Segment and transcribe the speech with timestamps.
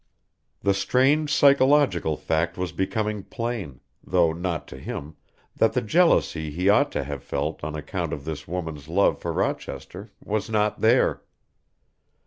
[0.61, 5.15] The strange psychological fact was becoming plain, though not to him,
[5.55, 9.31] that the jealousy he ought to have felt on account of this woman's love for
[9.31, 11.21] Rochester was not there.